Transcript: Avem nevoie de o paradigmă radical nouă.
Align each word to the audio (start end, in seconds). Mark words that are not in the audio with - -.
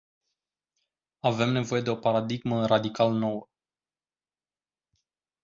Avem 1.29 1.49
nevoie 1.53 1.81
de 1.81 1.89
o 1.89 1.95
paradigmă 1.97 2.65
radical 2.65 3.11
nouă. 3.13 3.49